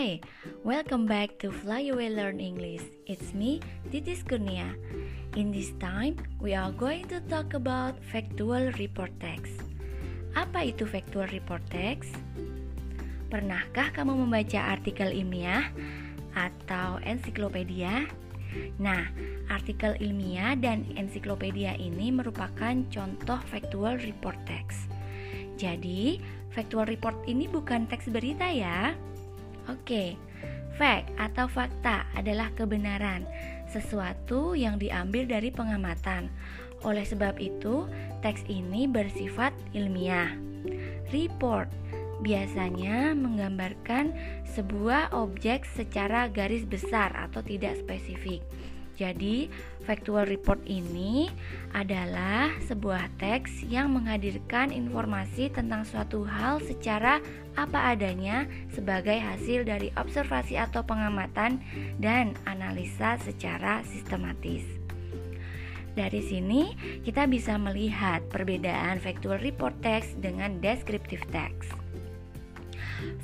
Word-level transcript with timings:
Hi, 0.00 0.16
welcome 0.64 1.04
back 1.04 1.36
to 1.44 1.52
Fly 1.52 1.92
Away 1.92 2.08
Learn 2.08 2.40
English. 2.40 2.80
It's 3.04 3.36
me, 3.36 3.60
Titis 3.92 4.24
Kurnia. 4.24 4.72
In 5.36 5.52
this 5.52 5.76
time, 5.76 6.16
we 6.40 6.56
are 6.56 6.72
going 6.72 7.04
to 7.12 7.20
talk 7.28 7.52
about 7.52 8.00
factual 8.08 8.72
report 8.80 9.12
text. 9.20 9.60
Apa 10.32 10.72
itu 10.72 10.88
factual 10.88 11.28
report 11.28 11.60
text? 11.68 12.16
Pernahkah 13.28 13.92
kamu 13.92 14.24
membaca 14.24 14.72
artikel 14.72 15.12
ilmiah 15.12 15.68
atau 16.32 16.96
ensiklopedia? 17.04 18.08
Nah, 18.80 19.04
artikel 19.52 20.00
ilmiah 20.00 20.56
dan 20.56 20.88
ensiklopedia 20.96 21.76
ini 21.76 22.08
merupakan 22.08 22.72
contoh 22.88 23.36
factual 23.52 24.00
report 24.00 24.40
text. 24.48 24.88
Jadi, 25.60 26.24
factual 26.56 26.88
report 26.88 27.20
ini 27.28 27.44
bukan 27.52 27.84
teks 27.84 28.08
berita 28.08 28.48
ya. 28.48 28.96
Oke, 29.68 30.16
fact 30.80 31.12
atau 31.20 31.44
fakta 31.50 32.08
adalah 32.16 32.48
kebenaran, 32.56 33.28
sesuatu 33.68 34.56
yang 34.56 34.80
diambil 34.80 35.28
dari 35.28 35.52
pengamatan. 35.52 36.32
Oleh 36.80 37.04
sebab 37.04 37.36
itu, 37.36 37.84
teks 38.24 38.46
ini 38.48 38.88
bersifat 38.88 39.52
ilmiah. 39.76 40.32
Report 41.12 41.68
biasanya 42.20 43.16
menggambarkan 43.16 44.12
sebuah 44.44 45.16
objek 45.16 45.64
secara 45.64 46.28
garis 46.28 46.68
besar 46.68 47.12
atau 47.16 47.40
tidak 47.40 47.80
spesifik. 47.80 48.44
Jadi, 49.00 49.48
factual 49.88 50.28
report 50.28 50.60
ini 50.68 51.32
adalah 51.72 52.52
sebuah 52.68 53.08
teks 53.16 53.64
yang 53.64 53.96
menghadirkan 53.96 54.68
informasi 54.68 55.48
tentang 55.48 55.88
suatu 55.88 56.20
hal 56.28 56.60
secara 56.60 57.24
apa 57.56 57.96
adanya 57.96 58.44
sebagai 58.76 59.16
hasil 59.16 59.64
dari 59.64 59.88
observasi 59.96 60.60
atau 60.60 60.84
pengamatan 60.84 61.64
dan 61.96 62.36
analisa 62.44 63.16
secara 63.24 63.80
sistematis. 63.88 64.68
Dari 65.96 66.20
sini, 66.20 66.76
kita 67.00 67.24
bisa 67.24 67.56
melihat 67.56 68.20
perbedaan 68.28 69.00
factual 69.00 69.40
report 69.40 69.80
text 69.80 70.12
dengan 70.20 70.60
descriptive 70.60 71.24
text. 71.32 71.72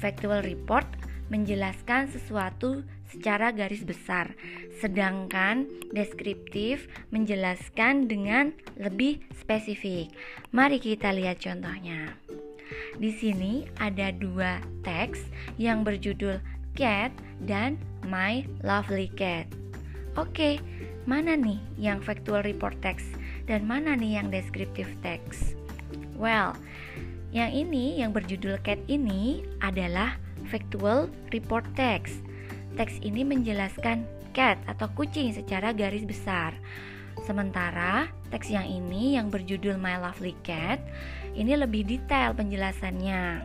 Factual 0.00 0.40
report 0.40 0.88
menjelaskan 1.28 2.08
sesuatu 2.08 2.80
secara 3.16 3.48
garis 3.56 3.80
besar, 3.80 4.36
sedangkan 4.76 5.64
deskriptif 5.96 6.84
menjelaskan 7.08 8.04
dengan 8.04 8.52
lebih 8.76 9.24
spesifik. 9.40 10.12
Mari 10.52 10.76
kita 10.76 11.16
lihat 11.16 11.40
contohnya. 11.40 12.12
Di 13.00 13.08
sini 13.16 13.64
ada 13.80 14.12
dua 14.12 14.60
teks 14.84 15.24
yang 15.56 15.80
berjudul 15.80 16.36
Cat 16.76 17.12
dan 17.48 17.80
My 18.04 18.44
Lovely 18.60 19.08
Cat. 19.16 19.48
Oke, 20.20 20.60
mana 21.08 21.36
nih 21.36 21.60
yang 21.80 22.04
factual 22.04 22.44
report 22.44 22.76
text 22.84 23.08
dan 23.48 23.64
mana 23.64 23.96
nih 23.96 24.20
yang 24.20 24.28
descriptive 24.28 24.92
text? 25.00 25.56
Well, 26.16 26.56
yang 27.32 27.52
ini 27.52 28.00
yang 28.00 28.12
berjudul 28.16 28.60
Cat 28.64 28.80
ini 28.88 29.44
adalah 29.62 30.16
factual 30.48 31.08
report 31.30 31.64
text. 31.78 32.25
Teks 32.76 33.00
ini 33.00 33.24
menjelaskan 33.24 34.04
cat 34.36 34.60
atau 34.68 34.92
kucing 34.92 35.32
secara 35.32 35.72
garis 35.72 36.04
besar. 36.04 36.52
Sementara 37.24 38.12
teks 38.28 38.52
yang 38.52 38.68
ini 38.68 39.16
yang 39.16 39.32
berjudul 39.32 39.80
My 39.80 39.96
Lovely 39.96 40.36
Cat 40.44 40.76
ini 41.32 41.56
lebih 41.56 41.88
detail 41.88 42.36
penjelasannya. 42.36 43.40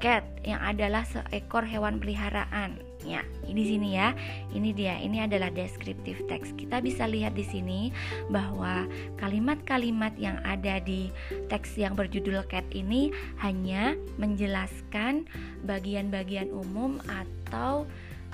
Cat 0.00 0.24
yang 0.48 0.64
adalah 0.64 1.04
seekor 1.04 1.68
hewan 1.68 2.00
peliharaan. 2.00 2.80
Ya, 3.04 3.20
di 3.44 3.64
sini 3.68 4.00
ya. 4.00 4.16
Ini 4.48 4.72
dia. 4.72 4.96
Ini 4.96 5.28
adalah 5.28 5.52
descriptive 5.52 6.24
text. 6.24 6.56
Kita 6.56 6.80
bisa 6.80 7.04
lihat 7.04 7.36
di 7.36 7.44
sini 7.44 7.92
bahwa 8.32 8.88
kalimat-kalimat 9.20 10.16
yang 10.16 10.40
ada 10.40 10.80
di 10.80 11.12
teks 11.52 11.76
yang 11.76 11.92
berjudul 11.96 12.48
cat 12.48 12.64
ini 12.72 13.12
hanya 13.44 13.92
menjelaskan 14.16 15.28
bagian-bagian 15.68 16.48
umum 16.48 16.96
atau 17.04 17.84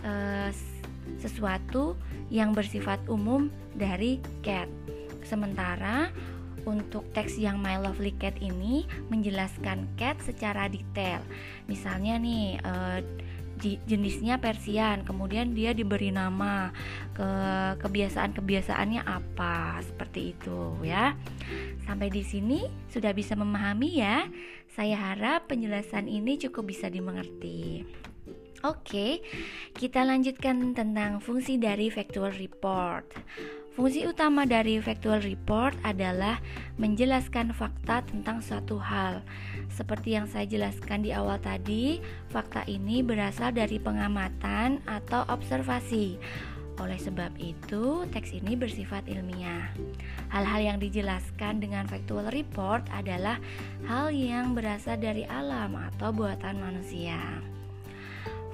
uh, 0.06 0.48
sesuatu 1.18 1.98
yang 2.30 2.54
bersifat 2.54 3.02
umum 3.10 3.50
dari 3.74 4.22
cat. 4.46 4.70
Sementara 5.26 6.14
untuk 6.66 7.06
teks 7.14 7.38
yang 7.38 7.62
My 7.62 7.78
Lovely 7.78 8.14
Cat 8.18 8.38
ini 8.42 8.86
menjelaskan 9.10 9.86
cat 9.94 10.18
secara 10.22 10.66
detail. 10.66 11.22
Misalnya 11.70 12.18
nih 12.18 12.58
uh, 12.62 12.98
jenisnya 13.88 14.36
Persian, 14.36 15.00
kemudian 15.06 15.56
dia 15.56 15.72
diberi 15.72 16.12
nama 16.12 16.68
ke 17.16 17.28
kebiasaan-kebiasaannya 17.80 19.00
apa 19.06 19.80
seperti 19.80 20.36
itu 20.36 20.76
ya. 20.84 21.16
Sampai 21.88 22.12
di 22.12 22.20
sini 22.20 22.68
sudah 22.92 23.16
bisa 23.16 23.32
memahami 23.32 24.02
ya. 24.02 24.28
Saya 24.76 25.00
harap 25.00 25.48
penjelasan 25.48 26.04
ini 26.04 26.36
cukup 26.36 26.68
bisa 26.68 26.92
dimengerti. 26.92 27.86
Oke, 28.64 29.20
kita 29.76 30.06
lanjutkan 30.06 30.72
tentang 30.72 31.20
fungsi 31.20 31.60
dari 31.60 31.92
factual 31.92 32.32
report. 32.32 33.04
Fungsi 33.76 34.08
utama 34.08 34.48
dari 34.48 34.80
factual 34.80 35.20
report 35.20 35.76
adalah 35.84 36.40
menjelaskan 36.80 37.52
fakta 37.52 38.00
tentang 38.08 38.40
suatu 38.40 38.80
hal. 38.80 39.20
Seperti 39.68 40.16
yang 40.16 40.24
saya 40.24 40.48
jelaskan 40.48 41.04
di 41.04 41.12
awal 41.12 41.36
tadi, 41.36 42.00
fakta 42.32 42.64
ini 42.64 43.04
berasal 43.04 43.52
dari 43.52 43.76
pengamatan 43.76 44.80
atau 44.88 45.28
observasi. 45.28 46.16
Oleh 46.80 46.96
sebab 46.96 47.36
itu, 47.36 48.08
teks 48.12 48.32
ini 48.32 48.56
bersifat 48.56 49.04
ilmiah. 49.12 49.68
Hal-hal 50.32 50.76
yang 50.76 50.78
dijelaskan 50.80 51.60
dengan 51.60 51.84
factual 51.84 52.32
report 52.32 52.88
adalah 52.96 53.36
hal 53.84 54.08
yang 54.08 54.56
berasal 54.56 54.96
dari 54.96 55.28
alam 55.28 55.76
atau 55.76 56.16
buatan 56.16 56.56
manusia. 56.60 57.20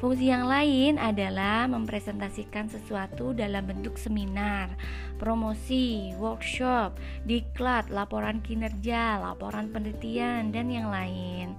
Fungsi 0.03 0.35
yang 0.35 0.51
lain 0.51 0.99
adalah 0.99 1.71
mempresentasikan 1.71 2.67
sesuatu 2.67 3.31
dalam 3.31 3.71
bentuk 3.71 3.95
seminar, 3.95 4.75
promosi, 5.15 6.11
workshop, 6.19 6.99
diklat, 7.23 7.87
laporan 7.87 8.43
kinerja, 8.43 9.23
laporan 9.23 9.71
penelitian, 9.71 10.51
dan 10.51 10.75
yang 10.75 10.91
lain. 10.91 11.55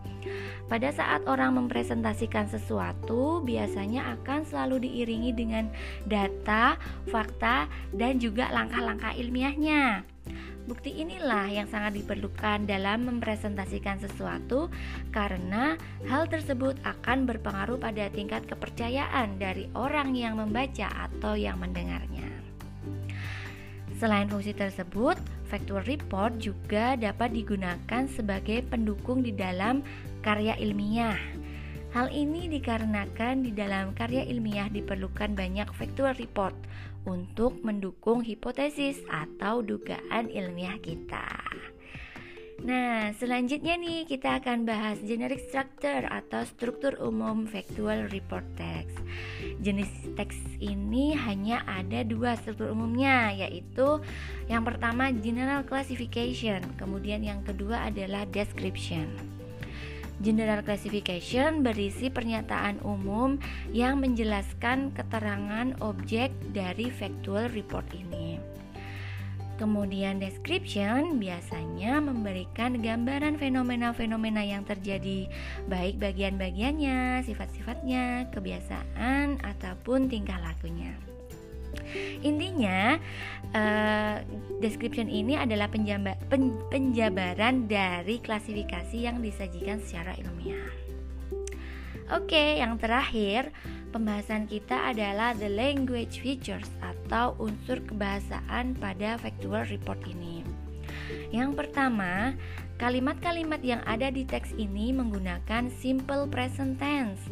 Pada 0.68 0.92
saat 0.92 1.24
orang 1.24 1.56
mempresentasikan 1.56 2.52
sesuatu, 2.52 3.40
biasanya 3.48 4.12
akan 4.20 4.44
selalu 4.44 4.92
diiringi 4.92 5.32
dengan 5.32 5.72
data, 6.04 6.76
fakta, 7.08 7.72
dan 7.96 8.20
juga 8.20 8.52
langkah-langkah 8.52 9.16
ilmiahnya. 9.16 10.04
Bukti 10.64 10.96
inilah 10.96 11.52
yang 11.52 11.68
sangat 11.68 12.00
diperlukan 12.00 12.64
dalam 12.64 13.04
mempresentasikan 13.04 14.00
sesuatu 14.00 14.72
karena 15.12 15.76
hal 16.08 16.32
tersebut 16.32 16.80
akan 16.88 17.28
berpengaruh 17.28 17.76
pada 17.76 18.08
tingkat 18.08 18.48
kepercayaan 18.48 19.36
dari 19.36 19.68
orang 19.76 20.16
yang 20.16 20.40
membaca 20.40 20.88
atau 20.88 21.36
yang 21.36 21.60
mendengarnya. 21.60 22.32
Selain 24.00 24.32
fungsi 24.32 24.56
tersebut, 24.56 25.20
factual 25.52 25.84
report 25.84 26.40
juga 26.40 26.96
dapat 26.96 27.36
digunakan 27.36 28.04
sebagai 28.08 28.64
pendukung 28.64 29.20
di 29.20 29.36
dalam 29.36 29.84
karya 30.24 30.56
ilmiah. 30.60 31.43
Hal 31.94 32.10
ini 32.10 32.50
dikarenakan 32.50 33.46
di 33.46 33.54
dalam 33.54 33.94
karya 33.94 34.26
ilmiah 34.26 34.66
diperlukan 34.66 35.38
banyak 35.38 35.70
factual 35.78 36.18
report 36.18 36.58
untuk 37.06 37.62
mendukung 37.62 38.26
hipotesis 38.26 38.98
atau 39.14 39.62
dugaan 39.62 40.26
ilmiah 40.34 40.82
kita. 40.82 41.30
Nah, 42.66 43.14
selanjutnya 43.22 43.78
nih 43.78 44.10
kita 44.10 44.42
akan 44.42 44.66
bahas 44.66 44.98
generic 45.06 45.46
structure 45.52 46.10
atau 46.10 46.42
struktur 46.50 46.98
umum 46.98 47.46
factual 47.46 48.10
report 48.10 48.48
text. 48.58 48.98
Jenis 49.62 49.92
teks 50.18 50.40
ini 50.58 51.14
hanya 51.14 51.62
ada 51.70 52.02
dua 52.02 52.34
struktur 52.42 52.74
umumnya, 52.74 53.38
yaitu 53.38 54.02
yang 54.50 54.66
pertama 54.66 55.14
general 55.14 55.62
classification, 55.62 56.64
kemudian 56.80 57.22
yang 57.22 57.46
kedua 57.46 57.86
adalah 57.92 58.26
description. 58.32 59.33
General 60.24 60.64
Classification 60.64 61.68
berisi 61.68 62.08
pernyataan 62.08 62.80
umum 62.88 63.36
yang 63.76 64.00
menjelaskan 64.00 64.96
keterangan 64.96 65.76
objek 65.84 66.32
dari 66.56 66.88
factual 66.88 67.52
report 67.52 67.84
ini. 67.92 68.40
Kemudian 69.60 70.18
description 70.18 71.22
biasanya 71.22 72.02
memberikan 72.02 72.80
gambaran 72.82 73.38
fenomena-fenomena 73.38 74.42
yang 74.42 74.66
terjadi, 74.66 75.30
baik 75.70 76.02
bagian-bagiannya, 76.02 77.22
sifat-sifatnya, 77.22 78.34
kebiasaan, 78.34 79.44
ataupun 79.46 80.10
tingkah 80.10 80.42
lakunya. 80.42 80.96
Intinya, 82.24 82.98
uh, 83.54 84.18
description 84.60 85.08
ini 85.08 85.38
adalah 85.38 85.70
penjamba, 85.70 86.18
pen, 86.28 86.56
penjabaran 86.72 87.70
dari 87.70 88.20
klasifikasi 88.20 88.98
yang 88.98 89.22
disajikan 89.22 89.80
secara 89.84 90.18
ilmiah. 90.18 90.72
Oke, 92.12 92.60
yang 92.60 92.76
terakhir 92.78 93.50
pembahasan 93.96 94.46
kita 94.46 94.92
adalah 94.92 95.32
the 95.38 95.48
language 95.48 96.20
features 96.20 96.68
atau 96.84 97.38
unsur 97.40 97.80
kebahasaan 97.86 98.76
pada 98.76 99.16
factual 99.22 99.64
report 99.72 100.02
ini. 100.10 100.44
Yang 101.32 101.64
pertama, 101.64 102.36
kalimat-kalimat 102.78 103.64
yang 103.64 103.82
ada 103.88 104.12
di 104.12 104.28
teks 104.28 104.54
ini 104.60 104.92
menggunakan 104.92 105.72
simple 105.80 106.28
present 106.28 106.78
tense. 106.78 107.24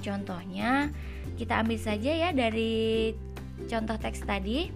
Contohnya, 0.00 0.88
kita 1.36 1.60
ambil 1.60 1.80
saja 1.80 2.12
ya 2.12 2.30
dari 2.30 3.12
contoh 3.66 3.98
teks 3.98 4.22
tadi. 4.24 4.70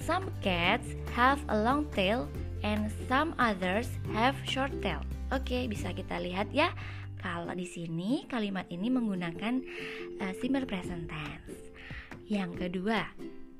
Some 0.00 0.32
cats 0.40 0.96
have 1.12 1.38
a 1.48 1.56
long 1.56 1.88
tail 1.92 2.30
and 2.64 2.88
some 3.08 3.36
others 3.36 3.88
have 4.12 4.36
short 4.44 4.72
tail. 4.84 5.00
Oke, 5.30 5.68
bisa 5.70 5.94
kita 5.94 6.18
lihat 6.18 6.50
ya 6.50 6.74
kalau 7.20 7.52
di 7.52 7.68
sini 7.68 8.24
kalimat 8.26 8.64
ini 8.72 8.88
menggunakan 8.88 9.60
uh, 10.24 10.32
simple 10.40 10.64
present 10.64 11.06
tense. 11.06 11.70
Yang 12.26 12.66
kedua, 12.66 13.04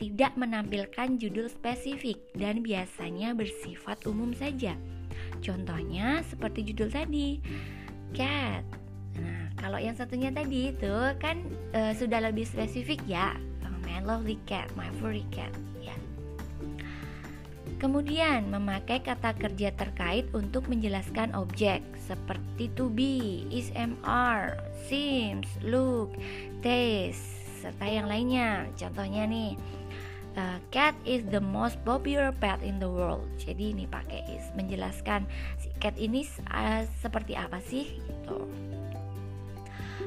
tidak 0.00 0.32
menampilkan 0.40 1.20
judul 1.20 1.52
spesifik 1.52 2.16
dan 2.32 2.64
biasanya 2.64 3.36
bersifat 3.36 4.00
umum 4.08 4.32
saja. 4.32 4.72
Contohnya 5.44 6.24
seperti 6.24 6.72
judul 6.72 6.88
tadi, 6.88 7.36
cat. 8.16 8.64
Nah, 9.20 9.52
kalau 9.60 9.76
yang 9.76 9.92
satunya 9.92 10.32
tadi 10.32 10.72
itu 10.72 10.94
kan 11.20 11.44
uh, 11.76 11.92
sudah 11.92 12.24
lebih 12.24 12.48
spesifik 12.48 13.04
ya, 13.04 13.36
my 13.90 13.98
lovely 14.06 14.38
cat, 14.46 14.70
my 14.78 14.86
furry 15.02 15.26
cat. 15.34 15.50
Kemudian, 17.80 18.52
memakai 18.52 19.00
kata 19.00 19.32
kerja 19.40 19.72
terkait 19.72 20.28
untuk 20.36 20.68
menjelaskan 20.68 21.32
objek 21.32 21.80
seperti 21.96 22.68
to 22.76 22.92
be, 22.92 23.48
is 23.48 23.72
MR, 23.72 24.52
seems, 24.84 25.48
look, 25.64 26.12
taste, 26.60 27.40
serta 27.64 27.88
yang 27.88 28.04
lainnya. 28.04 28.68
Contohnya 28.76 29.24
nih, 29.24 29.56
uh, 30.36 30.60
cat 30.68 30.92
is 31.08 31.24
the 31.32 31.40
most 31.40 31.80
popular 31.88 32.36
pet 32.36 32.60
in 32.60 32.76
the 32.76 32.90
world. 32.90 33.24
Jadi 33.40 33.72
ini 33.72 33.88
pakai 33.88 34.28
is 34.28 34.44
menjelaskan 34.52 35.24
si 35.56 35.72
cat 35.80 35.96
ini 35.96 36.20
uh, 36.52 36.84
seperti 37.00 37.32
apa 37.32 37.64
sih 37.64 37.96
gitu. 37.96 38.44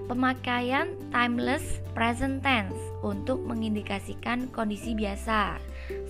Pemakaian 0.03 0.99
timeless 1.15 1.79
present 1.95 2.43
tense 2.43 2.75
untuk 2.99 3.39
mengindikasikan 3.43 4.51
kondisi 4.51 4.91
biasa 4.91 5.57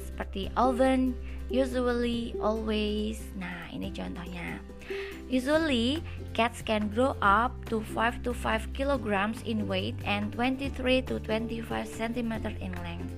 seperti 0.02 0.50
often, 0.54 1.18
usually, 1.50 2.38
always. 2.42 3.22
Nah, 3.38 3.70
ini 3.74 3.94
contohnya. 3.94 4.62
Usually, 5.30 6.06
cats 6.38 6.62
can 6.62 6.94
grow 6.94 7.18
up 7.22 7.54
to 7.70 7.82
5 7.82 8.22
to 8.22 8.34
5 8.34 8.74
kilograms 8.78 9.42
in 9.46 9.66
weight 9.66 9.98
and 10.06 10.30
23 10.36 11.02
to 11.10 11.18
25 11.26 11.66
cm 11.90 12.34
in 12.62 12.74
length. 12.86 13.14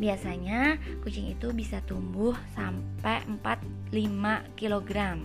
Biasanya 0.00 0.80
kucing 1.04 1.28
itu 1.34 1.52
bisa 1.52 1.82
tumbuh 1.84 2.32
sampai 2.54 3.20
4-5 3.26 4.46
kg. 4.56 5.18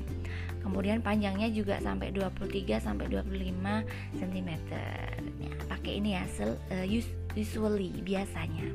Kemudian 0.66 1.06
panjangnya 1.06 1.46
juga 1.54 1.78
sampai 1.78 2.10
23 2.10 2.82
sampai 2.82 3.06
25 3.06 3.86
cm. 4.18 4.50
Ya, 5.38 5.54
pakai 5.70 6.02
ini 6.02 6.18
ya, 6.18 6.26
eh, 6.74 6.90
usually 7.38 7.94
biasanya. 8.02 8.74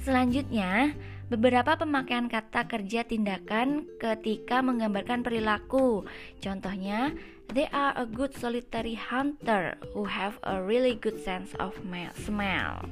Selanjutnya, 0.00 0.96
beberapa 1.28 1.76
pemakaian 1.76 2.32
kata 2.32 2.64
kerja 2.64 3.04
tindakan 3.04 3.84
ketika 4.00 4.64
menggambarkan 4.64 5.20
perilaku. 5.20 6.08
Contohnya, 6.40 7.12
they 7.52 7.68
are 7.68 7.92
a 8.00 8.08
good 8.08 8.32
solitary 8.32 8.96
hunter 8.96 9.76
who 9.92 10.08
have 10.08 10.40
a 10.48 10.64
really 10.64 10.96
good 10.96 11.20
sense 11.20 11.52
of 11.60 11.76
smell. 12.16 12.88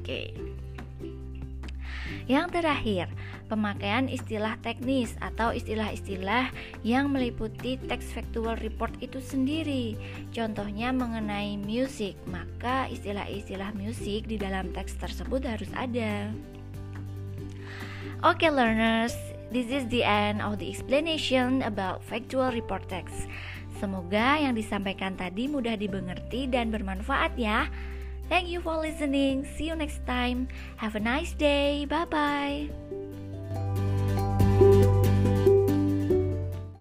Okay. 0.00 0.26
Yang 2.32 2.64
terakhir, 2.64 3.06
pemakaian 3.52 4.08
istilah 4.08 4.56
teknis 4.64 5.12
atau 5.20 5.52
istilah-istilah 5.52 6.48
yang 6.80 7.12
meliputi 7.12 7.76
teks 7.76 8.08
factual 8.08 8.56
report 8.64 8.96
itu 9.04 9.20
sendiri. 9.20 10.00
Contohnya 10.32 10.96
mengenai 10.96 11.60
musik, 11.60 12.16
maka 12.24 12.88
istilah-istilah 12.88 13.76
musik 13.76 14.24
di 14.24 14.40
dalam 14.40 14.72
teks 14.72 14.96
tersebut 14.96 15.44
harus 15.44 15.68
ada. 15.76 16.32
Oke 18.24 18.48
okay, 18.48 18.50
learners, 18.54 19.12
this 19.52 19.68
is 19.68 19.84
the 19.92 20.00
end 20.00 20.40
of 20.40 20.56
the 20.56 20.72
explanation 20.72 21.60
about 21.60 22.00
factual 22.00 22.48
report 22.48 22.88
text. 22.88 23.28
Semoga 23.76 24.40
yang 24.40 24.56
disampaikan 24.56 25.20
tadi 25.20 25.52
mudah 25.52 25.76
dimengerti 25.76 26.48
dan 26.48 26.72
bermanfaat 26.72 27.36
ya. 27.36 27.68
Thank 28.32 28.48
you 28.48 28.64
for 28.64 28.80
listening. 28.80 29.44
See 29.44 29.68
you 29.68 29.76
next 29.76 30.00
time. 30.08 30.48
Have 30.80 30.96
a 30.96 31.00
nice 31.00 31.36
day. 31.36 31.84
Bye 31.84 32.08
bye. 32.08 32.72